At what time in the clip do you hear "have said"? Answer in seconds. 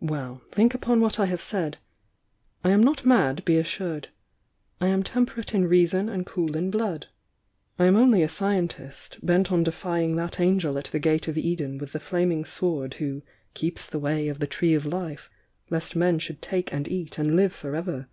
1.26-1.76